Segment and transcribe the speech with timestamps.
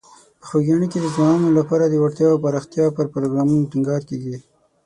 [0.39, 4.35] په خوږیاڼي کې د ځوانانو لپاره د وړتیاوو پراختیا پر پروګرامونو ټینګار کیږي.